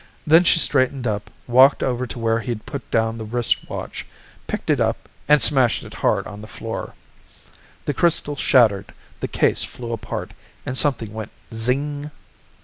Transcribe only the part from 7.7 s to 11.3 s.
The crystal shattered, the case flew apart, and something went